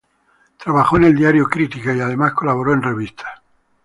Trabajó 0.57 0.97
en 0.97 1.03
el 1.03 1.15
diario 1.15 1.45
"Crítica", 1.47 1.93
y 1.93 1.99
además 1.99 2.33
colaboró 2.33 2.73
en 2.73 2.81
revistas. 2.81 3.39